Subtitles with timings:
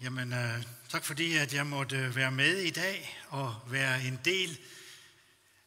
[0.00, 4.58] Jamen, uh, tak fordi, at jeg måtte være med i dag og være en del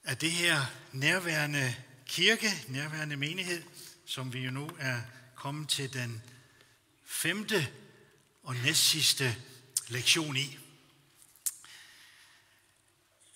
[0.03, 0.61] af det her
[0.91, 1.75] nærværende
[2.05, 3.63] kirke, nærværende menighed,
[4.05, 5.01] som vi jo nu er
[5.35, 6.23] kommet til den
[7.05, 7.67] femte
[8.43, 9.35] og næstsidste
[9.87, 10.57] lektion i.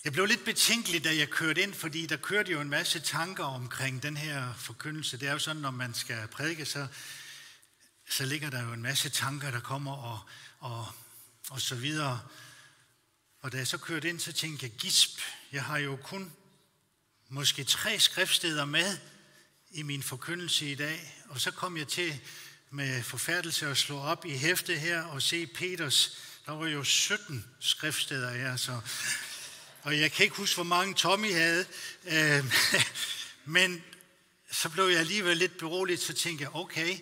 [0.03, 3.43] Jeg blev lidt betænkelig, da jeg kørte ind, fordi der kørte jo en masse tanker
[3.43, 5.17] omkring den her forkyndelse.
[5.17, 6.87] Det er jo sådan, når man skal prædike, så,
[8.09, 10.19] så ligger der jo en masse tanker, der kommer og,
[10.63, 10.87] og,
[11.49, 12.21] og så videre.
[13.41, 15.19] Og da jeg så kørte ind, så tænkte jeg, gisp,
[15.51, 16.31] jeg har jo kun
[17.29, 18.97] måske tre skriftsteder med
[19.71, 21.23] i min forkyndelse i dag.
[21.29, 22.19] Og så kom jeg til
[22.69, 26.17] med forfærdelse at slå op i hæfte her og se Peters.
[26.45, 28.81] Der var jo 17 skriftsteder her, så
[29.81, 31.65] og jeg kan ikke huske, hvor mange Tommy havde.
[32.05, 32.45] Øh,
[33.45, 33.83] men
[34.51, 36.97] så blev jeg alligevel lidt beroliget, så tænkte jeg, okay,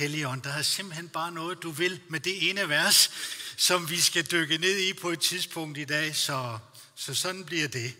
[0.00, 3.10] Helion, der er simpelthen bare noget, du vil med det ene vers,
[3.56, 6.58] som vi skal dykke ned i på et tidspunkt i dag, så,
[6.94, 7.96] så sådan bliver det.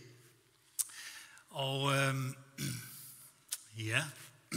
[1.48, 2.36] Og øhm,
[3.91, 4.05] ja,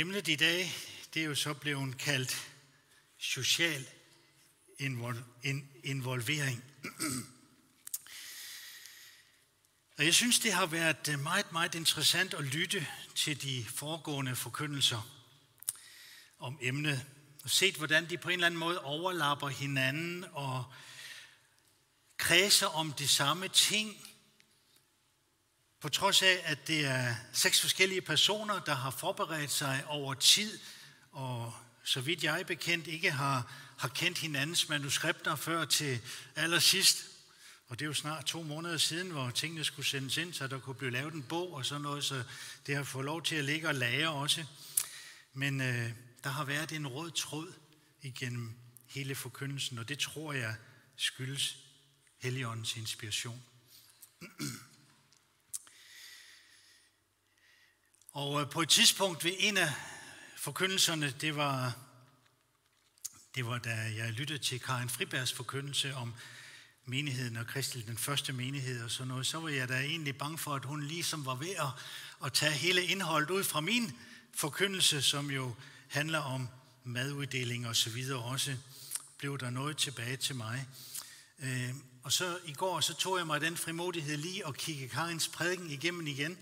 [0.00, 0.74] emnet i dag,
[1.14, 2.48] det er jo så blevet kaldt
[3.18, 3.88] social
[5.84, 6.64] involvering.
[9.98, 14.36] Og jeg synes, det har været øh, meget, meget interessant at lytte til de foregående
[14.36, 15.08] forkyndelser
[16.38, 17.04] om emnet,
[17.44, 20.64] og set, hvordan de på en eller anden måde overlapper hinanden og
[22.16, 23.96] kredser om de samme ting,
[25.80, 30.58] på trods af, at det er seks forskellige personer, der har forberedt sig over tid,
[31.12, 36.00] og så vidt jeg er bekendt, ikke har har kendt hinandens manuskripter før til
[36.36, 37.15] allersidst.
[37.68, 40.58] Og det er jo snart to måneder siden, hvor tingene skulle sendes ind, så der
[40.58, 42.24] kunne blive lavet en bog og sådan noget, så
[42.66, 44.44] det har fået lov til at ligge og lære også.
[45.32, 45.90] Men øh,
[46.24, 47.52] der har været en rød tråd
[48.02, 48.54] igennem
[48.86, 50.56] hele forkyndelsen, og det tror jeg
[50.96, 51.56] skyldes
[52.18, 53.42] Helligåndens inspiration.
[58.12, 59.72] Og øh, på et tidspunkt ved en af
[60.36, 61.74] forkyndelserne, det var
[63.34, 66.14] det var da jeg lyttede til Karin Fribergs forkyndelse om
[66.86, 70.38] menigheden og Kristel, den første menighed og sådan noget, så var jeg da egentlig bange
[70.38, 71.68] for, at hun ligesom var ved at,
[72.24, 73.92] at tage hele indholdet ud fra min
[74.34, 75.54] forkyndelse, som jo
[75.88, 76.48] handler om
[76.84, 78.56] maduddeling og så videre også,
[79.18, 80.66] blev der noget tilbage til mig.
[81.38, 85.28] Øh, og så i går, så tog jeg mig den frimodighed lige og kigge Karins
[85.28, 86.38] prædiken igennem igen.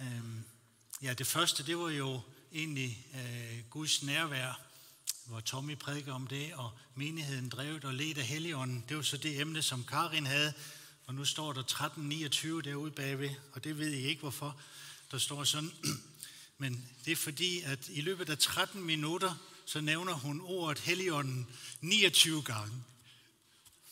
[0.00, 0.22] Øh,
[1.02, 2.20] ja, det første, det var jo
[2.52, 4.67] egentlig øh, Guds nærvær
[5.28, 8.84] hvor Tommy prædiker om det, og menigheden drevet og ledt af Helligånden.
[8.88, 10.52] Det var så det emne, som Karin havde,
[11.06, 14.60] og nu står der 1329 derude bagved, og det ved I ikke hvorfor.
[15.10, 15.70] Der står sådan,
[16.58, 19.34] men det er fordi, at i løbet af 13 minutter,
[19.66, 21.46] så nævner hun ordet Helligånden
[21.80, 22.84] 29 gange.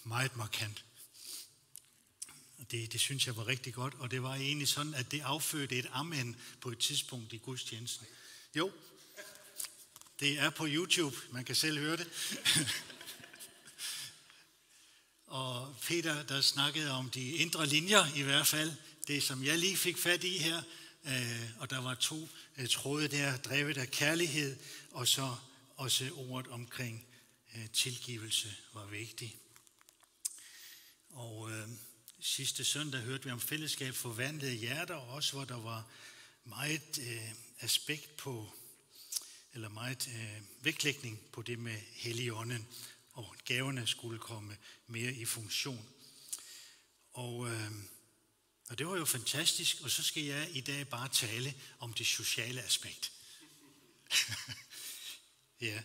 [0.04, 0.84] Meget markant.
[2.70, 5.76] Det, det synes jeg var rigtig godt, og det var egentlig sådan, at det affødte
[5.76, 8.06] et amen på et tidspunkt i gudstjenesten.
[8.54, 8.72] Jo,
[10.20, 12.08] det er på YouTube, man kan selv høre det.
[15.26, 18.72] og Peter, der snakkede om de indre linjer i hvert fald,
[19.06, 20.62] det som jeg lige fik fat i her,
[21.06, 24.56] øh, og der var to øh, tråde der, drevet af kærlighed,
[24.90, 25.36] og så
[25.76, 27.06] også ordet omkring
[27.56, 29.36] øh, tilgivelse var vigtigt.
[31.10, 31.68] Og øh,
[32.20, 35.86] sidste søndag hørte vi om fællesskab forvandlede hjerter, også hvor der var
[36.44, 38.52] meget øh, aspekt på
[39.56, 42.68] eller meget øh, vægtlægning på det med Helligånden,
[43.12, 44.56] og gaverne skulle komme
[44.86, 45.88] mere i funktion.
[47.12, 47.70] Og, øh,
[48.68, 52.06] og det var jo fantastisk, og så skal jeg i dag bare tale om det
[52.06, 53.12] sociale aspekt.
[55.68, 55.82] ja,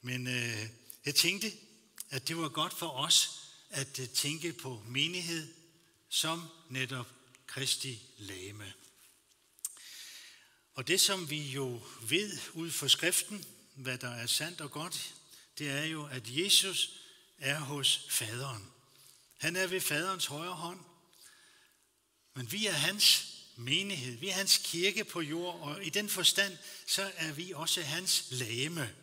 [0.00, 0.66] men øh,
[1.04, 1.52] jeg tænkte,
[2.10, 3.30] at det var godt for os
[3.70, 5.54] at øh, tænke på menighed
[6.08, 7.08] som netop
[7.46, 8.72] Kristi lame.
[10.80, 13.44] Og det, som vi jo ved ud fra skriften,
[13.74, 15.14] hvad der er sandt og godt,
[15.58, 16.92] det er jo, at Jesus
[17.38, 18.70] er hos faderen.
[19.38, 20.80] Han er ved faderens højre hånd.
[22.34, 26.58] Men vi er hans menighed, vi er hans kirke på jord, og i den forstand,
[26.86, 28.94] så er vi også hans lame.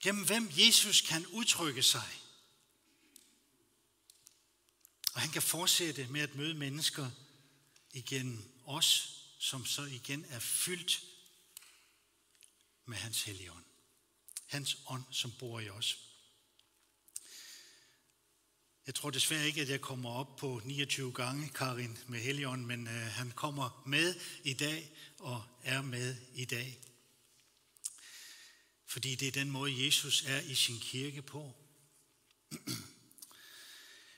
[0.00, 2.20] Gennem hvem Jesus kan udtrykke sig.
[5.14, 7.10] Og han kan fortsætte med at møde mennesker
[7.92, 11.02] igennem os som så igen er fyldt
[12.84, 13.64] med hans hellige ånd.
[14.46, 15.98] Hans ånd, som bor i os.
[18.86, 22.86] Jeg tror desværre ikke, at jeg kommer op på 29 gange, Karin, med Helion, men
[22.86, 24.14] øh, han kommer med
[24.44, 26.78] i dag og er med i dag.
[28.86, 31.54] Fordi det er den måde, Jesus er i sin kirke på.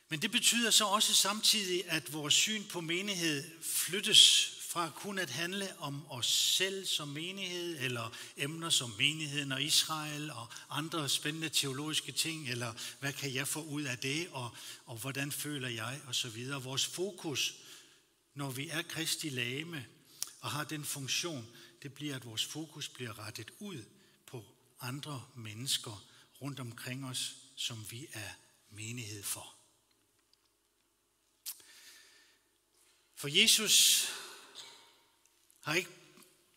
[0.09, 5.31] Men det betyder så også samtidig, at vores syn på menighed flyttes fra kun at
[5.31, 11.49] handle om os selv som menighed, eller emner som menigheden og Israel, og andre spændende
[11.49, 14.57] teologiske ting, eller hvad kan jeg få ud af det, og,
[14.87, 16.63] og hvordan føler jeg, og så videre.
[16.63, 17.55] Vores fokus,
[18.35, 19.87] når vi er kristi lame
[20.41, 21.47] og har den funktion,
[21.83, 23.85] det bliver, at vores fokus bliver rettet ud
[24.27, 24.45] på
[24.81, 26.05] andre mennesker
[26.43, 28.31] rundt omkring os, som vi er
[28.71, 29.55] menighed for.
[33.17, 34.07] For Jesus
[35.61, 35.91] har ikke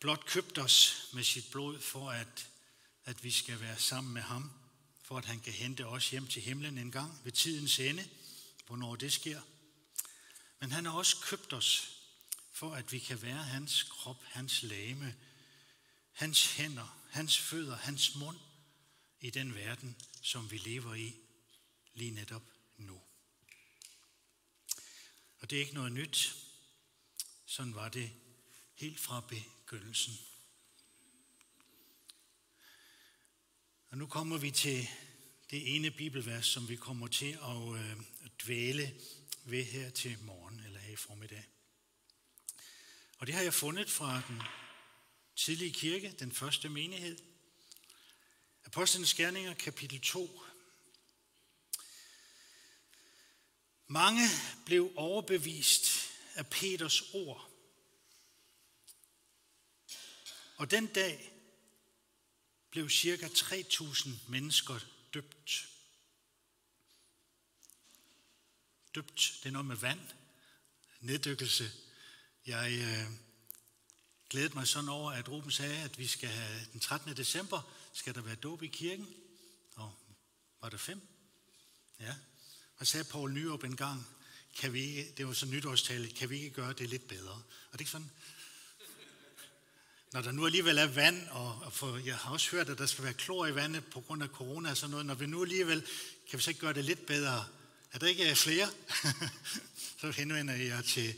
[0.00, 2.48] blot købt os med sit blod for, at,
[3.04, 4.52] at vi skal være sammen med ham,
[5.02, 8.08] for at han kan hente os hjem til himlen en gang ved tidens ende,
[8.66, 9.40] hvornår det sker.
[10.58, 11.98] Men han har også købt os,
[12.52, 15.16] for at vi kan være hans krop, hans lame,
[16.12, 18.38] hans hænder, hans fødder, hans mund
[19.20, 21.14] i den verden, som vi lever i
[21.94, 22.42] lige netop
[22.76, 23.00] nu.
[25.38, 26.36] Og det er ikke noget nyt.
[27.46, 28.10] Sådan var det
[28.84, 30.18] helt fra begyndelsen.
[33.90, 34.88] Og nu kommer vi til
[35.50, 37.96] det ene bibelvers, som vi kommer til at øh,
[38.44, 38.94] dvæle
[39.44, 41.44] ved her til morgen eller her i formiddag.
[43.18, 44.42] Og det har jeg fundet fra den
[45.36, 47.18] tidlige kirke, den første menighed.
[48.64, 50.40] Apostlenes Gerninger, kapitel 2.
[53.86, 54.22] Mange
[54.66, 57.53] blev overbevist af Peters ord,
[60.56, 61.32] og den dag
[62.70, 64.78] blev cirka 3.000 mennesker
[65.14, 65.68] døbt.
[68.94, 70.00] Døbt, det er noget med vand,
[71.00, 71.72] neddykkelse.
[72.46, 73.18] Jeg øh,
[74.30, 77.16] glædede mig sådan over, at Ruben sagde, at vi skal have den 13.
[77.16, 79.14] december, skal der være dåb i kirken.
[79.74, 79.94] Og
[80.60, 81.00] var der fem?
[82.00, 82.14] Ja.
[82.76, 84.06] Og sagde Paul Nyrup en gang,
[84.56, 87.42] kan vi ikke, det var så nytårstale, kan vi ikke gøre det lidt bedre?
[87.70, 88.10] Og det er sådan,
[90.14, 92.86] når der nu alligevel er vand, og, og for, jeg har også hørt, at der
[92.86, 95.42] skal være klor i vandet på grund af corona og sådan noget, når vi nu
[95.42, 95.86] alligevel,
[96.30, 97.46] kan vi så ikke gøre det lidt bedre?
[97.92, 98.70] Er der ikke flere?
[100.00, 101.14] så henvender jeg til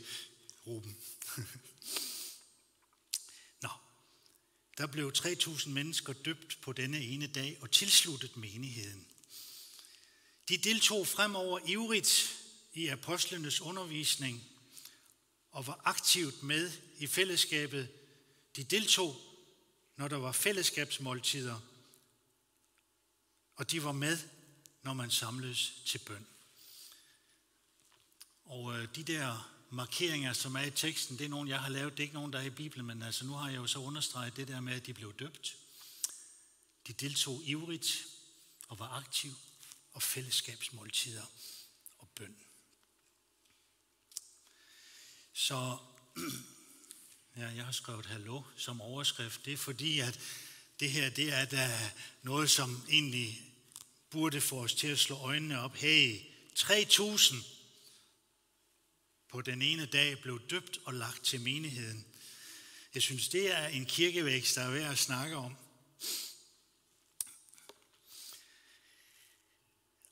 [0.67, 0.97] Ruben.
[3.63, 3.69] Nå,
[4.77, 9.07] der blev 3.000 mennesker døbt på denne ene dag og tilsluttet menigheden.
[10.49, 12.37] De deltog fremover ivrigt
[12.73, 14.43] i apostlenes undervisning
[15.51, 17.89] og var aktivt med i fællesskabet
[18.57, 19.15] de deltog,
[19.95, 21.59] når der var fællesskabsmåltider,
[23.55, 24.19] og de var med,
[24.83, 26.27] når man samledes til bøn.
[28.45, 31.91] Og øh, de der markeringer, som er i teksten, det er nogen, jeg har lavet.
[31.91, 33.79] Det er ikke nogen, der er i Bibelen, men altså, nu har jeg jo så
[33.79, 35.57] understreget det der med, at de blev døbt.
[36.87, 38.05] De deltog ivrigt
[38.67, 39.33] og var aktiv
[39.91, 41.25] og fællesskabsmåltider
[41.97, 42.37] og bøn.
[45.33, 45.77] Så
[47.37, 49.45] Ja, jeg har skrevet hallo som overskrift.
[49.45, 50.19] Det er fordi, at
[50.79, 51.91] det her det er da
[52.21, 53.41] noget, som egentlig
[54.09, 55.75] burde få os til at slå øjnene op.
[55.75, 56.21] Hey,
[56.59, 57.35] 3.000
[59.29, 62.05] på den ene dag blev døbt og lagt til menigheden.
[62.93, 65.55] Jeg synes, det er en kirkevækst, der er værd at snakke om.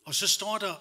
[0.03, 0.75] Og så står der,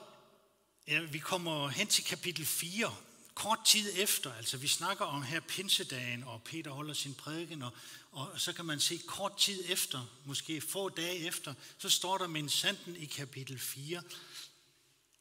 [0.86, 2.96] ja, vi kommer hen til kapitel 4,
[3.34, 7.72] kort tid efter, altså vi snakker om her pinsedagen, og Peter holder sin prædiken, og,
[8.10, 12.26] og så kan man se kort tid efter, måske få dage efter, så står der
[12.26, 14.02] med sanden i kapitel 4,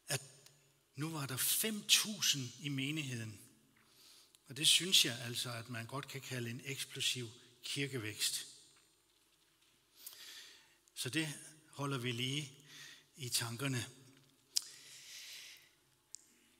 [0.08, 0.22] at
[0.96, 3.40] nu var der 5.000 i menigheden.
[4.48, 7.30] Og det synes jeg altså, at man godt kan kalde en eksplosiv
[7.64, 8.46] kirkevækst.
[10.94, 11.34] Så det
[11.70, 12.52] holder vi lige
[13.16, 13.86] i tankerne.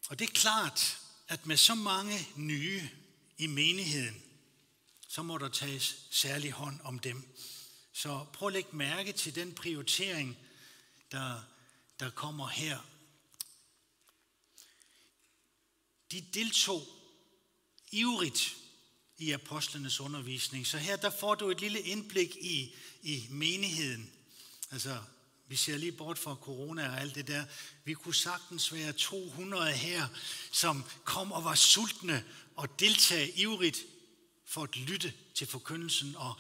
[0.08, 2.90] Og det er klart, at med så mange nye
[3.38, 4.22] i menigheden,
[5.08, 7.28] så må der tages særlig hånd om dem.
[7.92, 10.38] Så prøv at lægge mærke til den prioritering,
[11.10, 11.42] der,
[12.00, 12.78] der kommer her.
[16.10, 16.86] De deltog
[17.90, 18.56] ivrigt
[19.18, 20.66] i apostlenes undervisning.
[20.66, 24.12] Så her der får du et lille indblik i, i menigheden.
[24.70, 25.02] Altså
[25.48, 27.44] vi ser lige bort fra corona og alt det der.
[27.84, 30.08] Vi kunne sagtens være 200 her,
[30.52, 32.24] som kom og var sultne
[32.56, 33.78] og deltage ivrigt
[34.46, 36.34] for at lytte til forkyndelsen og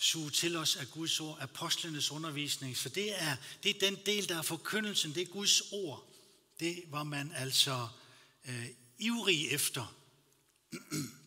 [0.00, 2.76] suge til os af Guds ord, apostlenes undervisning.
[2.76, 6.06] Så det er, det er den del, der er forkyndelsen, det er Guds ord.
[6.60, 7.88] det var man altså
[8.44, 8.66] øh,
[8.98, 9.94] ivrig efter.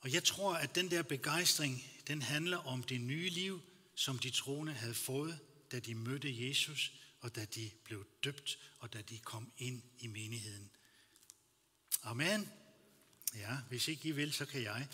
[0.00, 3.62] Og jeg tror, at den der begejstring, den handler om det nye liv,
[3.94, 5.38] som de troende havde fået,
[5.72, 10.06] da de mødte Jesus, og da de blev døbt, og da de kom ind i
[10.06, 10.70] menigheden.
[12.02, 12.48] Amen.
[13.34, 14.88] Ja, hvis ikke I vil, så kan jeg.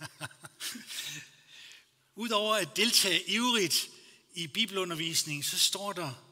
[2.14, 3.90] Udover at deltage ivrigt
[4.34, 6.22] i bibelundervisning, så står der,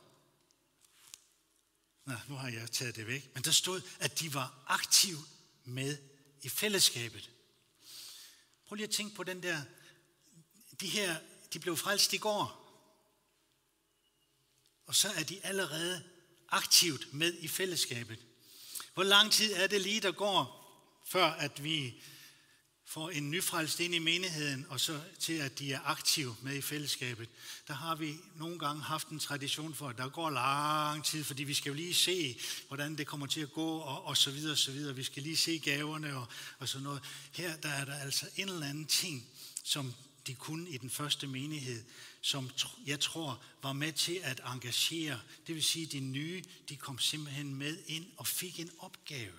[2.05, 5.29] Nå, nu har jeg taget det væk, men der stod, at de var aktivt
[5.65, 5.99] med
[6.43, 7.34] i fællesskabet.
[8.75, 9.63] Prøv lige at tænke på den der,
[10.81, 11.17] de her,
[11.53, 12.71] de blev frelst i går,
[14.87, 16.03] og så er de allerede
[16.49, 18.19] aktivt med i fællesskabet.
[18.95, 20.71] Hvor lang tid er det lige, der går,
[21.07, 22.03] før at vi
[22.87, 26.61] får en nyfrelst ind i menigheden, og så til at de er aktive med i
[26.61, 27.29] fællesskabet.
[27.69, 31.45] Der har vi nogle gange haft en tradition for, at der går lang tid, fordi
[31.45, 32.39] vi skal jo lige se,
[32.69, 34.97] hvordan det kommer til at gå, og, og så videre, og så videre.
[34.97, 36.27] Vi skal lige se gaverne og,
[36.59, 37.03] og sådan noget.
[37.33, 39.27] Her der er der altså en eller anden ting,
[39.65, 39.95] som
[40.27, 41.85] de kunne i den første menighed,
[42.21, 42.51] som
[42.87, 45.21] jeg tror var med til at engagere.
[45.47, 49.33] Det vil sige, at de nye, de kom simpelthen med ind og fik en opgave.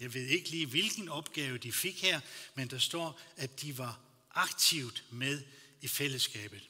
[0.00, 2.20] Jeg ved ikke lige, hvilken opgave de fik her,
[2.54, 4.00] men der står, at de var
[4.30, 5.42] aktivt med
[5.80, 6.68] i fællesskabet.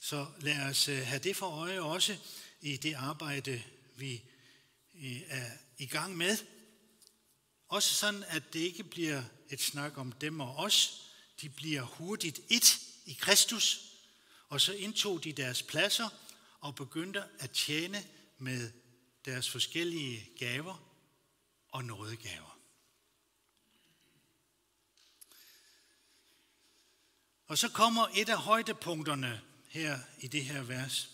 [0.00, 2.16] Så lad os øh, have det for øje også
[2.60, 3.62] i det arbejde,
[3.96, 4.22] vi
[5.28, 6.38] er i gang med.
[7.68, 11.06] Også sådan, at det ikke bliver et snak om dem og os.
[11.40, 13.80] De bliver hurtigt et i Kristus,
[14.48, 16.08] og så indtog de deres pladser
[16.60, 18.04] og begyndte at tjene
[18.38, 18.70] med
[19.24, 20.82] deres forskellige gaver
[21.68, 22.49] og nådegaver.
[27.50, 31.10] Og så kommer et af højdepunkterne her i det her vers.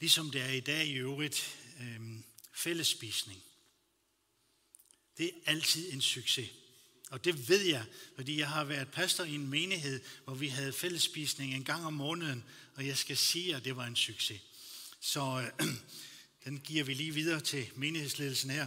[0.00, 2.00] Ligesom det er i dag i øvrigt, øh,
[2.54, 3.42] fællesspisning.
[5.18, 6.50] Det er altid en succes.
[7.10, 7.84] Og det ved jeg,
[8.16, 11.92] fordi jeg har været pastor i en menighed, hvor vi havde fællesspisning en gang om
[11.92, 12.44] måneden,
[12.74, 14.40] og jeg skal sige, at det var en succes.
[15.00, 15.66] Så øh,
[16.44, 18.66] den giver vi lige videre til menighedsledelsen her.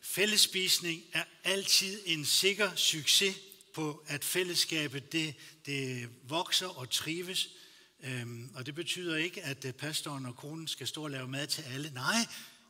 [0.00, 3.36] Fællesspisning er altid en sikker succes
[3.74, 5.34] på, at fællesskabet det,
[5.66, 7.48] det vokser og trives.
[8.04, 11.46] Øhm, og det betyder ikke, at øh, pastoren og konen skal stå og lave mad
[11.46, 11.90] til alle.
[11.90, 12.26] Nej,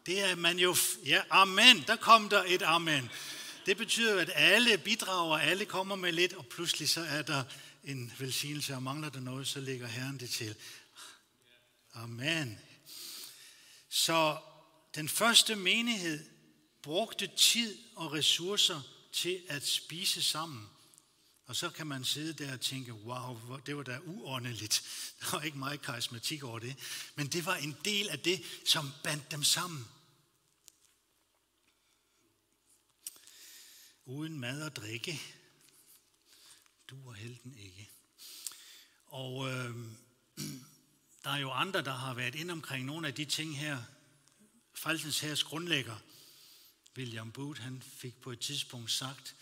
[0.07, 0.77] det er man jo...
[1.07, 3.11] Ja, amen, der kom der et amen.
[3.67, 7.45] Det betyder, at alle bidrager, alle kommer med lidt, og pludselig så er der
[7.85, 10.55] en velsignelse, og mangler der noget, så lægger Herren det til.
[11.95, 12.59] Amen.
[13.89, 14.39] Så
[14.95, 16.25] den første menighed
[16.83, 18.81] brugte tid og ressourcer
[19.13, 20.69] til at spise sammen.
[21.53, 24.83] Og så kan man sidde der og tænke, wow, det var da uordentligt.
[25.21, 26.77] Der var ikke meget karismatik over det.
[27.15, 29.89] Men det var en del af det, som bandt dem sammen.
[34.05, 35.21] Uden mad og drikke,
[36.91, 37.91] du og helten ikke.
[39.07, 39.77] Og øh,
[41.25, 43.83] der er jo andre, der har været ind omkring nogle af de ting her.
[44.75, 45.97] Frelsens herres grundlægger,
[46.97, 49.35] William Booth, han fik på et tidspunkt sagt,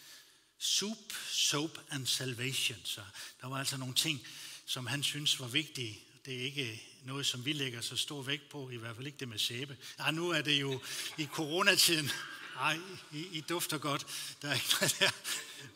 [0.60, 2.78] soup, soap and salvation.
[2.84, 3.00] Så
[3.40, 4.26] der var altså nogle ting,
[4.66, 5.98] som han synes var vigtige.
[6.24, 9.18] Det er ikke noget, som vi lægger så stor vægt på, i hvert fald ikke
[9.18, 9.76] det med sæbe.
[9.98, 10.80] Ja, nu er det jo
[11.18, 12.10] i coronatiden.
[12.58, 12.78] Ej,
[13.12, 14.06] I, I dufter godt.
[14.42, 15.10] Der er ikke noget der.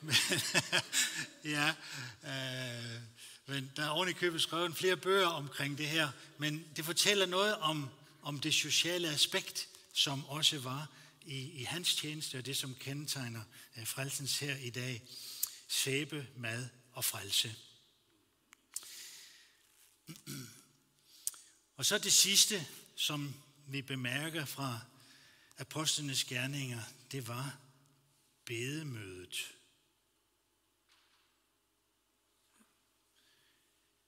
[0.01, 0.15] Men,
[1.45, 1.75] ja,
[2.25, 3.01] øh,
[3.47, 7.27] men der er oven i købet skrevet flere bøger omkring det her, men det fortæller
[7.27, 7.91] noget om,
[8.23, 10.89] om det sociale aspekt, som også var
[11.25, 13.43] i, i hans tjeneste, og det som kendetegner
[13.77, 15.03] øh, frelsens her i dag.
[15.69, 17.57] Sæbe, mad og frelse.
[21.77, 22.67] Og så det sidste,
[22.97, 23.35] som
[23.67, 24.81] vi bemærker fra
[25.59, 27.59] apostlenes gerninger, det var
[28.45, 29.55] bedemødet.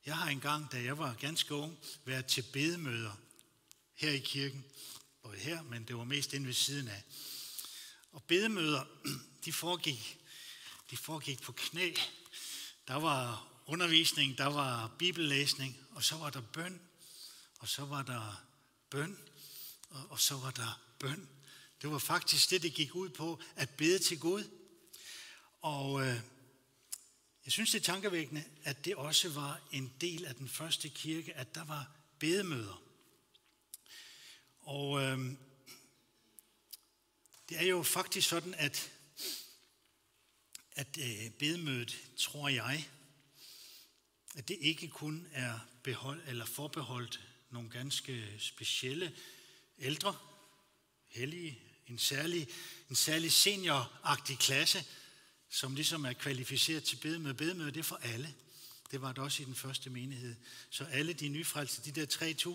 [0.06, 3.16] Jeg har engang, da jeg var ganske ung, været til bedemøder
[3.94, 4.64] her i kirken
[5.26, 7.02] både her, men det var mest inde ved siden af.
[8.12, 8.84] Og bedemøder,
[9.44, 10.18] de foregik,
[10.90, 11.92] de foregik på knæ.
[12.88, 16.80] Der var undervisning, der var bibellæsning, og så var der bøn,
[17.58, 18.44] og så var der
[18.90, 19.18] bøn,
[19.90, 21.28] og, og så var der bøn.
[21.82, 24.44] Det var faktisk det, det gik ud på, at bede til Gud.
[25.62, 26.20] Og øh,
[27.44, 31.34] jeg synes, det er tankevækkende, at det også var en del af den første kirke,
[31.34, 32.85] at der var bedemøder.
[34.66, 35.38] Og øhm,
[37.48, 38.90] det er jo faktisk sådan, at,
[40.72, 42.88] at øh, bedemødet, tror jeg,
[44.34, 47.20] at det ikke kun er behold, eller forbeholdt
[47.50, 49.16] nogle ganske specielle
[49.78, 50.16] ældre,
[51.08, 52.48] hellige, en særlig,
[52.90, 54.84] en særlig senioragtig klasse,
[55.48, 57.34] som ligesom er kvalificeret til bedemøde.
[57.34, 58.34] Bedemøde, det er for alle.
[58.90, 60.36] Det var det også i den første menighed.
[60.70, 62.06] Så alle de nyfrelste, de der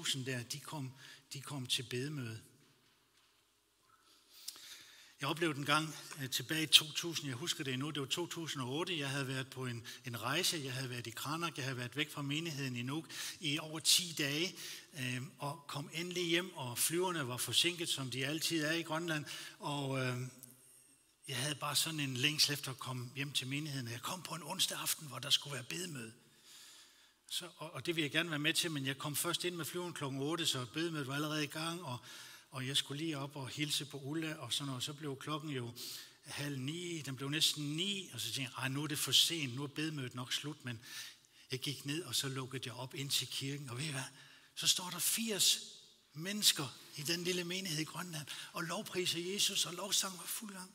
[0.06, 0.92] 3.000 der, de kom,
[1.34, 2.42] de kom til bedemøde.
[5.22, 9.00] Jeg oplevede en gang øh, tilbage i 2000, jeg husker det endnu, det var 2008,
[9.00, 11.96] jeg havde været på en, en rejse, jeg havde været i Kranak, jeg havde været
[11.96, 13.06] væk fra menigheden i Nuuk
[13.40, 14.56] i over 10 dage,
[15.00, 19.26] øh, og kom endelig hjem, og flyverne var forsinket, som de altid er i Grønland,
[19.60, 20.18] og øh,
[21.28, 23.92] jeg havde bare sådan en længsel efter at komme hjem til menigheden.
[23.92, 26.14] Jeg kom på en onsdag aften, hvor der skulle være bedemøde.
[27.32, 29.56] Så, og, og det vil jeg gerne være med til, men jeg kom først ind
[29.56, 30.04] med flyveren kl.
[30.04, 31.98] 8, så bedemødet var allerede i gang, og
[32.52, 34.84] og jeg skulle lige op og hilse på Ulla, og sådan noget.
[34.84, 35.74] Så blev klokken jo
[36.24, 39.56] halv ni, den blev næsten ni, og så tænkte jeg, nu er det for sent,
[39.56, 40.80] nu er bedemødet nok slut, men
[41.52, 44.02] jeg gik ned, og så lukkede jeg op ind til kirken, og ved I hvad,
[44.56, 45.60] så står der 80
[46.14, 50.72] mennesker i den lille menighed i Grønland, og lovpriser Jesus, og lovsang var fuld gang.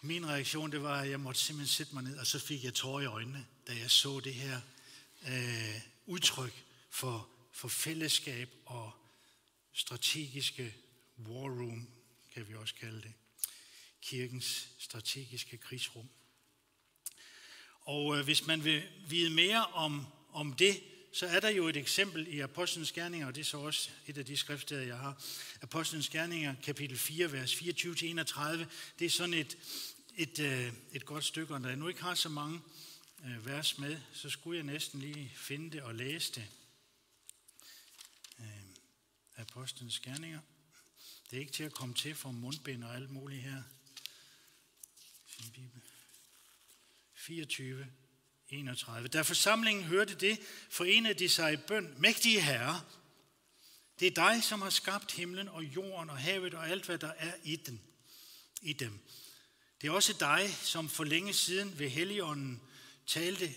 [0.00, 2.74] Min reaktion, det var, at jeg måtte simpelthen sætte mig ned, og så fik jeg
[2.74, 4.60] tårer i øjnene, da jeg så det her
[5.28, 8.92] øh, udtryk for, for fællesskab og
[9.72, 10.74] strategiske
[11.18, 11.88] war room,
[12.34, 13.12] kan vi også kalde det.
[14.00, 16.08] Kirkens strategiske krigsrum.
[17.80, 21.76] Og øh, hvis man vil vide mere om, om det, så er der jo et
[21.76, 25.22] eksempel i Apostlenes Gerninger, og det er så også et af de skriftsteder, jeg har.
[25.62, 28.64] Apostlenes Gerninger, kapitel 4, vers 24-31.
[28.98, 29.58] Det er sådan et,
[30.16, 32.60] et, øh, et godt stykke, og når jeg nu ikke har så mange
[33.24, 36.46] øh, vers med, så skulle jeg næsten lige finde det og læse det.
[38.40, 38.46] Øh,
[39.36, 40.40] Apostlenes Gerninger.
[41.30, 43.62] Det er ikke til at komme til for mundbind og alt muligt her.
[47.14, 47.86] 24,
[48.50, 49.08] 31.
[49.08, 50.38] Da forsamlingen hørte det,
[50.70, 51.94] forenede de sig i bøn.
[51.98, 52.80] Mægtige herre,
[54.00, 57.12] det er dig, som har skabt himlen og jorden og havet og alt, hvad der
[57.18, 57.80] er i, den,
[58.62, 58.98] i dem.
[59.80, 62.60] Det er også dig, som for længe siden ved Helligånden
[63.06, 63.54] talte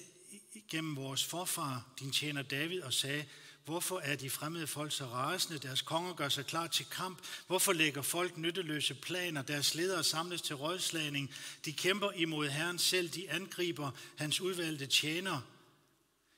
[0.69, 3.25] gennem vores forfar, din tjener David, og sagde,
[3.65, 5.60] Hvorfor er de fremmede folk så rasende?
[5.60, 7.19] Deres konger gør sig klar til kamp.
[7.47, 9.41] Hvorfor lægger folk nytteløse planer?
[9.41, 11.34] Deres ledere samles til rådslagning.
[11.65, 13.10] De kæmper imod Herren selv.
[13.10, 15.41] De angriber hans udvalgte tjener.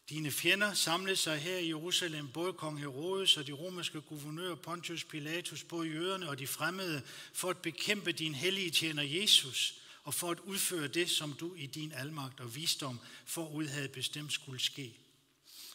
[0.09, 5.03] Dine fjender samles sig her i Jerusalem, både kong Herodes og de romerske guvernør Pontius
[5.03, 7.01] Pilatus, både jøderne og de fremmede,
[7.33, 11.65] for at bekæmpe din hellige tjener Jesus, og for at udføre det, som du i
[11.65, 14.97] din almagt og visdom forud havde bestemt skulle ske.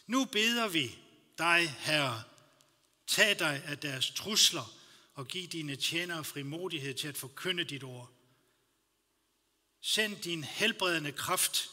[0.07, 0.97] Nu beder vi,
[1.39, 2.23] dig, Herre.
[3.07, 4.75] Tag dig af deres trusler
[5.13, 8.11] og giv dine tjenere frimodighed til at forkynde dit ord.
[9.81, 11.69] Send din helbredende kraft.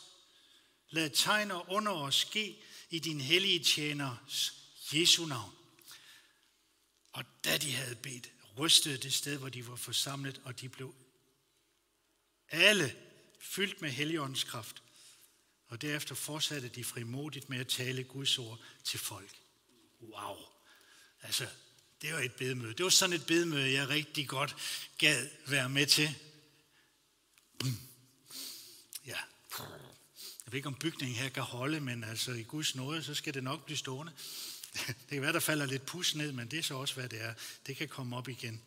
[0.90, 4.52] Lad tegn og under os ske i din hellige tjeners
[4.92, 5.52] Jesu navn.
[7.12, 10.94] Og da de havde bedt, rystede det sted, hvor de var forsamlet, og de blev
[12.48, 12.96] alle
[13.40, 14.82] fyldt med Helligåndens kraft.
[15.66, 19.45] Og derefter fortsatte de frimodigt med at tale Guds ord til folk.
[20.00, 20.36] Wow.
[21.22, 21.46] Altså,
[22.02, 22.74] det var et bedemøde.
[22.74, 24.56] Det var sådan et bedemøde, jeg rigtig godt
[24.98, 26.14] gad være med til.
[29.06, 29.18] Ja.
[30.44, 33.34] Jeg ved ikke, om bygningen her kan holde, men altså i Guds nåde, så skal
[33.34, 34.12] det nok blive stående.
[34.86, 37.22] Det kan være, der falder lidt pus ned, men det er så også, hvad det
[37.22, 37.34] er.
[37.66, 38.62] Det kan komme op igen.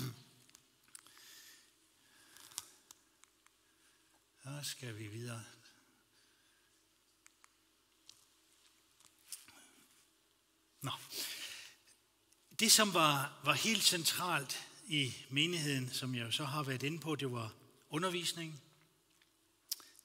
[4.43, 5.45] Så skal vi videre.
[10.87, 10.93] Nå.
[12.61, 17.17] Det, som var, var helt centralt i menigheden, som jeg så har været inde på,
[17.17, 17.55] det var
[17.91, 18.61] undervisningen,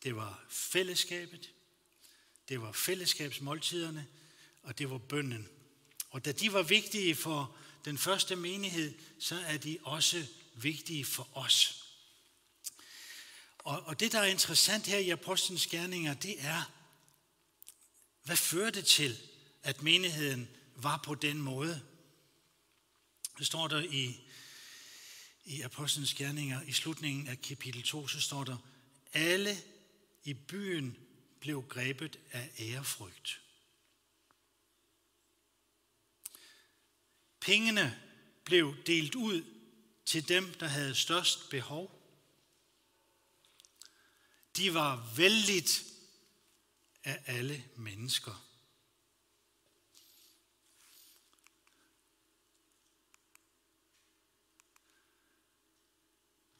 [0.04, 1.50] det var fællesskabet,
[2.50, 4.08] det var fællesskabsmåltiderne,
[4.64, 5.50] og det var bønden.
[6.10, 11.28] Og da de var vigtige for den første menighed, så er de også vigtige for
[11.34, 11.86] os.
[13.58, 16.72] Og, og det, der er interessant her i Apostlenes Gerninger, det er,
[18.24, 19.18] hvad fører det til,
[19.64, 20.50] at menigheden
[20.84, 21.88] var på den måde.
[23.38, 24.20] Det står der i,
[25.44, 28.58] i Apostlenes Gerninger, i slutningen af kapitel 2, så står der,
[29.14, 29.58] alle
[30.24, 30.98] i byen
[31.40, 33.42] blev grebet af ærefrygt.
[37.40, 38.02] Pengene
[38.44, 39.44] blev delt ud
[40.06, 42.02] til dem, der havde størst behov.
[44.58, 45.84] De var vældigt
[47.04, 48.51] af alle mennesker.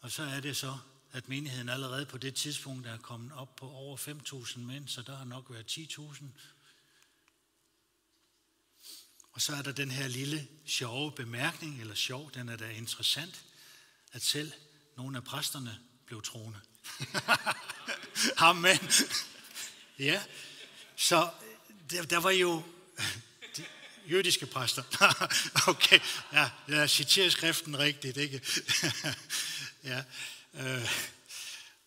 [0.02, 0.78] Og så er det så,
[1.12, 5.18] at menigheden allerede på det tidspunkt er kommet op på over 5.000 mænd, så der
[5.18, 6.24] har nok været 10.000
[9.32, 13.46] Og så er der den her lille sjove bemærkning, eller sjov, den er da interessant,
[14.12, 14.52] at selv
[14.98, 16.60] nogle af præsterne blev troende.
[18.38, 18.80] Amen.
[20.00, 20.24] ja,
[20.96, 21.30] så
[21.90, 22.64] der, der var jo
[23.58, 23.66] de
[24.10, 24.84] jødiske præster.
[25.72, 26.00] okay,
[26.34, 28.42] ja, jeg citerer skriften rigtigt, ikke?
[29.84, 30.04] ja,
[30.54, 30.90] øh,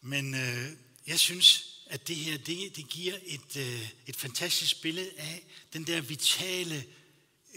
[0.00, 0.72] men øh,
[1.07, 5.87] jeg synes, at det her, det, det giver et, øh, et fantastisk billede af den
[5.87, 6.87] der vitale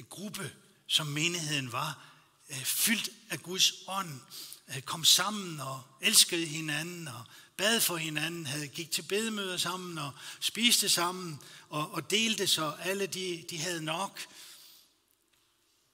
[0.10, 0.54] gruppe,
[0.88, 2.10] som menigheden var,
[2.50, 4.22] øh, fyldt af Guds ånd,
[4.70, 7.24] øh, kom sammen og elskede hinanden og
[7.58, 12.76] bad for hinanden, havde gik til bedemøder sammen og spiste sammen og, og delte så
[12.80, 14.28] alle de, de havde nok.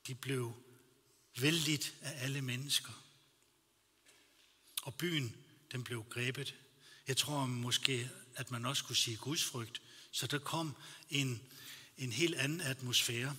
[0.08, 0.54] De blev
[1.40, 3.03] vældigt af alle mennesker.
[4.84, 5.36] Og byen,
[5.72, 6.56] den blev grebet.
[7.08, 9.82] Jeg tror måske, at man også kunne sige gudsfrygt.
[10.12, 10.76] Så der kom
[11.10, 11.42] en,
[11.98, 13.36] en helt anden atmosfære.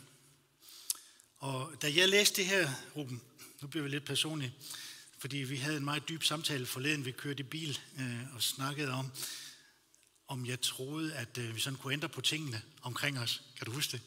[1.36, 3.22] Og da jeg læste det her, Ruben,
[3.62, 4.54] nu bliver vi lidt personlige,
[5.18, 8.92] fordi vi havde en meget dyb samtale forleden, vi kørte i bil øh, og snakkede
[8.92, 9.12] om,
[10.28, 13.42] om jeg troede, at øh, vi sådan kunne ændre på tingene omkring os.
[13.56, 14.00] Kan du huske det?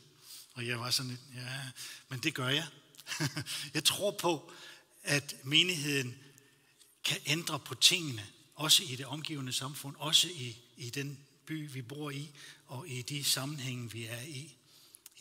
[0.53, 1.61] Og jeg var sådan lidt, ja,
[2.09, 2.67] men det gør jeg.
[3.73, 4.51] jeg tror på,
[5.03, 6.15] at menigheden
[7.07, 11.81] kan ændre på tingene, også i det omgivende samfund, også i, i den by, vi
[11.81, 12.29] bor i,
[12.65, 14.55] og i de sammenhænge, vi er i.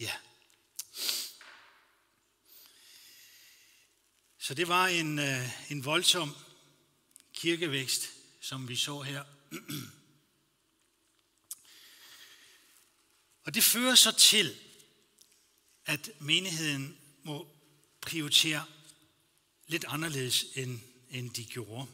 [0.00, 0.12] Ja.
[4.38, 6.36] Så det var en, øh, en voldsom
[7.34, 9.24] kirkevækst, som vi så her.
[13.44, 14.56] Og det fører så til,
[15.84, 17.48] at menigheden må
[18.00, 18.64] prioritere
[19.66, 21.86] lidt anderledes, end, end de gjorde.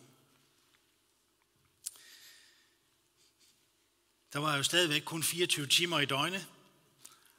[4.32, 6.46] Der var jo stadigvæk kun 24 timer i døgnet.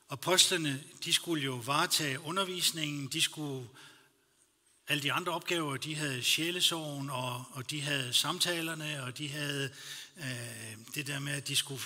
[0.09, 3.69] Apostlerne, de skulle jo varetage undervisningen, de skulle
[4.88, 9.69] alle de andre opgaver, de havde sjælesorgen, og, og de havde samtalerne, og de havde
[10.17, 11.81] øh, det der med, at de skulle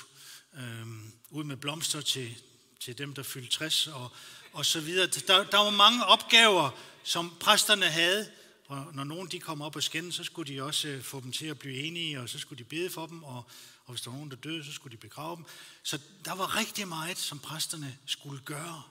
[0.54, 0.88] øh,
[1.30, 2.36] ud med blomster til,
[2.80, 4.12] til dem, der fyldte 60, og,
[4.54, 5.08] og så videre.
[5.08, 6.70] Der, der var mange opgaver,
[7.04, 8.32] som præsterne havde,
[8.68, 11.32] og når nogen de kom op og skændes, så skulle de også øh, få dem
[11.32, 13.46] til at blive enige, og så skulle de bede for dem, og,
[13.86, 15.46] og hvis der var nogen, der døde, så skulle de begrave dem.
[15.84, 18.84] Så der var rigtig meget, som præsterne skulle gøre.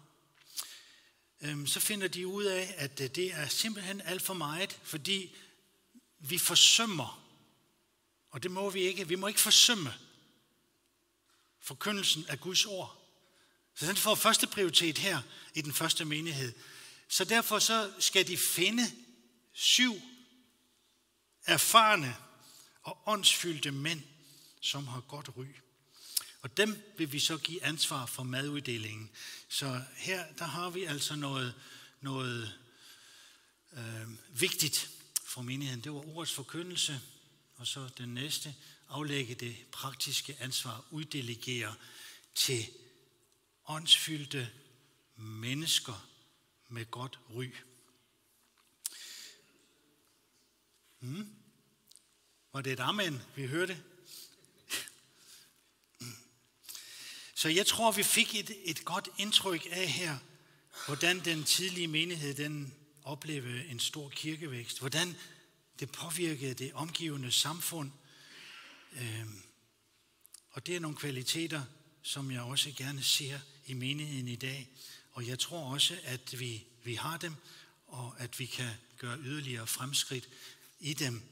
[1.40, 5.36] Øhm, så finder de ud af, at øh, det er simpelthen alt for meget, fordi
[6.18, 7.22] vi forsømmer,
[8.30, 9.94] og det må vi ikke, vi må ikke forsømme
[11.60, 13.02] forkyndelsen af Guds ord.
[13.74, 15.22] Så den får første prioritet her
[15.54, 16.52] i den første menighed.
[17.08, 18.82] Så derfor så skal de finde
[19.56, 20.02] syv
[21.46, 22.16] erfarne
[22.82, 24.02] og åndsfyldte mænd,
[24.60, 25.46] som har godt ry.
[26.42, 29.10] Og dem vil vi så give ansvar for maduddelingen.
[29.48, 31.54] Så her der har vi altså noget,
[32.00, 32.58] noget
[33.72, 34.90] øh, vigtigt
[35.24, 35.80] for menigheden.
[35.80, 37.00] Det var ordets forkyndelse,
[37.56, 38.54] og så den næste,
[38.88, 41.74] aflægge det praktiske ansvar, uddelegere
[42.34, 42.66] til
[43.68, 44.50] åndsfyldte
[45.16, 46.08] mennesker
[46.68, 47.50] med godt ry.
[50.98, 51.28] Hmm?
[52.52, 53.82] Var det et amen, vi hørte?
[56.00, 56.16] Mm.
[57.35, 60.18] Så jeg tror, vi fik et, et godt indtryk af her,
[60.87, 64.78] hvordan den tidlige menighed den oplevede en stor kirkevækst.
[64.78, 65.16] Hvordan
[65.80, 67.90] det påvirkede det omgivende samfund.
[68.92, 69.42] Øhm,
[70.50, 71.62] og det er nogle kvaliteter,
[72.02, 74.68] som jeg også gerne ser i menigheden i dag.
[75.12, 77.35] Og jeg tror også, at vi, vi har dem,
[77.87, 80.28] og at vi kan gøre yderligere fremskridt
[80.80, 81.22] i dem.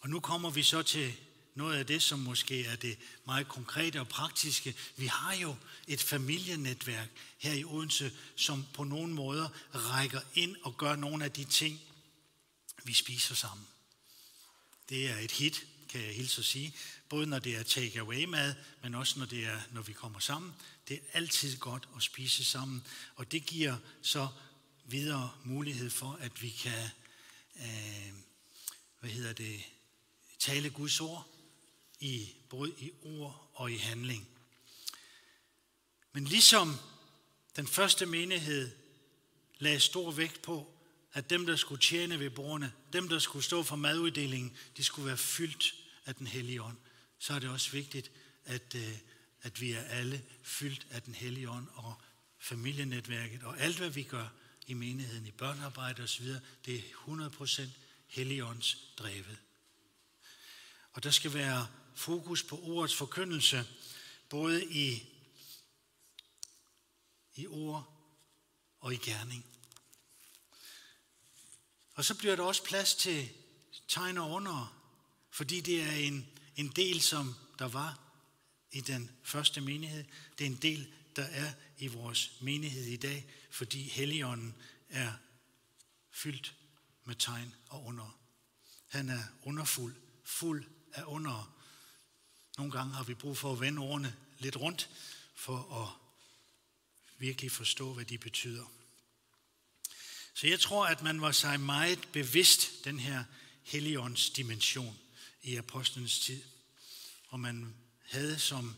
[0.00, 1.14] Og nu kommer vi så til
[1.54, 4.74] noget af det, som måske er det meget konkrete og praktiske.
[4.96, 5.56] Vi har jo
[5.88, 7.08] et familienetværk
[7.38, 11.80] her i Odense, som på nogle måder rækker ind og gør nogle af de ting,
[12.84, 13.66] vi spiser sammen.
[14.88, 16.74] Det er et hit, kan jeg hilse at sige.
[17.08, 20.54] Både når det er take-away mad, men også når, det er, når vi kommer sammen.
[20.88, 24.28] Det er altid godt at spise sammen, og det giver så
[24.84, 26.90] videre mulighed for, at vi kan
[27.56, 27.91] øh,
[29.12, 29.62] hedder det,
[30.38, 31.28] tale Guds ord
[32.00, 34.28] i både i ord og i handling.
[36.12, 36.76] Men ligesom
[37.56, 38.70] den første menighed
[39.58, 40.74] lagde stor vægt på,
[41.12, 45.06] at dem, der skulle tjene ved bordene, dem, der skulle stå for maduddelingen, de skulle
[45.06, 45.74] være fyldt
[46.06, 46.76] af den hellige ånd,
[47.18, 48.10] så er det også vigtigt,
[48.44, 48.98] at, øh,
[49.42, 51.94] at vi er alle fyldt af den hellige ånd og
[52.38, 54.28] familienetværket og alt, hvad vi gør
[54.66, 56.26] i menigheden, i børnearbejde osv.,
[56.66, 57.62] det er 100%
[58.12, 59.38] helligånds drevet.
[60.92, 63.66] Og der skal være fokus på ordets forkyndelse,
[64.28, 65.02] både i,
[67.34, 67.92] i ord
[68.80, 69.46] og i gerning.
[71.94, 73.28] Og så bliver der også plads til
[73.88, 74.82] tegn og under,
[75.30, 77.98] fordi det er en, en del, som der var
[78.72, 80.04] i den første menighed.
[80.38, 84.54] Det er en del, der er i vores menighed i dag, fordi Helligånden
[84.88, 85.12] er
[86.10, 86.54] fyldt
[87.04, 88.18] med tegn og under.
[88.88, 91.56] Han er underfuld, fuld af under.
[92.58, 94.90] Nogle gange har vi brug for at vende ordene lidt rundt,
[95.34, 95.88] for at
[97.18, 98.64] virkelig forstå, hvad de betyder.
[100.34, 103.24] Så jeg tror, at man var sig meget bevidst den her
[103.62, 104.98] Helligånds dimension
[105.42, 106.42] i apostlenes tid.
[107.28, 108.76] Og man havde som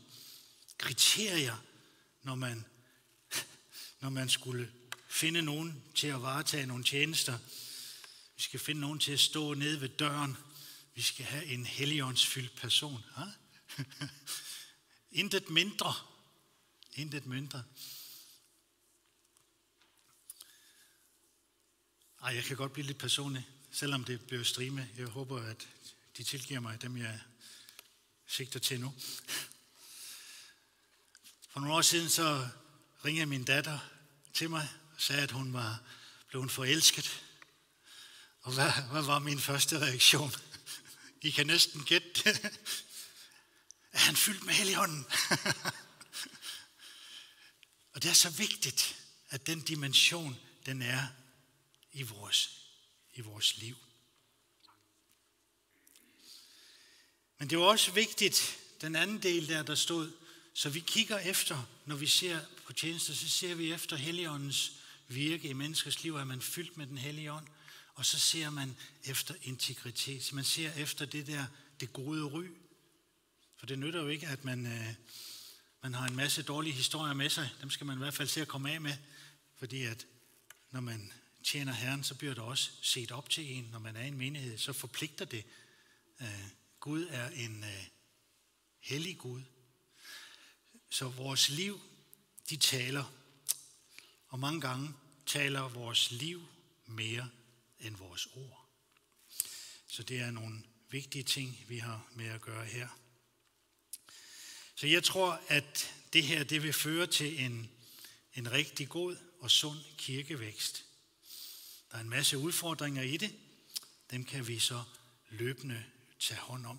[0.78, 1.56] kriterier,
[2.22, 2.64] når man,
[4.00, 4.72] når man skulle
[5.08, 7.38] finde nogen til at varetage nogle tjenester.
[8.36, 10.36] Vi skal finde nogen til at stå nede ved døren.
[10.94, 13.04] Vi skal have en helligåndsfyldt person.
[13.18, 13.24] Ja?
[15.20, 15.94] Intet mindre.
[16.94, 17.64] Intet mindre.
[22.22, 24.88] Ej, jeg kan godt blive lidt personlig, selvom det bliver strime.
[24.96, 25.68] Jeg håber, at
[26.16, 27.20] de tilgiver mig, dem jeg
[28.26, 28.94] sigter til nu.
[31.48, 32.48] For nogle år siden så
[33.04, 33.78] ringede min datter
[34.32, 35.82] til mig og sagde, at hun var
[36.28, 37.23] blevet forelsket.
[38.44, 40.32] Og hvad, hvad var min første reaktion?
[41.22, 42.60] I kan næsten gætte det.
[43.92, 45.06] Er han fyldt med helligånden?
[47.92, 48.96] og det er så vigtigt,
[49.28, 51.06] at den dimension, den er
[51.92, 52.50] i vores,
[53.14, 53.76] i vores liv.
[57.38, 60.12] Men det var også vigtigt, den anden del der, der stod,
[60.54, 64.72] så vi kigger efter, når vi ser på tjenester, så ser vi efter Helligåndens
[65.08, 67.46] virke i menneskers liv, er man fyldt med den hellige ånd,
[67.94, 70.32] og så ser man efter integritet.
[70.32, 71.46] Man ser efter det der,
[71.80, 72.44] det gode ry.
[73.56, 74.94] For det nytter jo ikke, at man, øh,
[75.82, 77.50] man har en masse dårlige historier med sig.
[77.60, 78.96] Dem skal man i hvert fald se at komme af med.
[79.56, 80.06] Fordi at
[80.70, 81.12] når man
[81.44, 83.64] tjener Herren, så bliver det også set op til en.
[83.64, 85.44] Når man er i en menighed, så forpligter det.
[86.20, 86.48] Øh,
[86.80, 87.84] Gud er en øh,
[88.80, 89.42] hellig Gud.
[90.90, 91.80] Så vores liv,
[92.50, 93.04] de taler.
[94.28, 94.94] Og mange gange
[95.26, 96.46] taler vores liv
[96.86, 97.30] mere
[97.84, 98.68] end vores ord.
[99.86, 102.88] Så det er nogle vigtige ting, vi har med at gøre her.
[104.74, 107.70] Så jeg tror, at det her det vil føre til en,
[108.34, 110.84] en rigtig god og sund kirkevækst.
[111.90, 113.34] Der er en masse udfordringer i det.
[114.10, 114.84] Dem kan vi så
[115.30, 115.84] løbende
[116.18, 116.78] tage hånd om,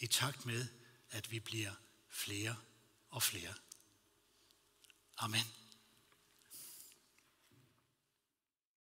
[0.00, 0.66] i takt med,
[1.10, 1.72] at vi bliver
[2.10, 2.56] flere
[3.10, 3.54] og flere.
[5.16, 5.63] Amen.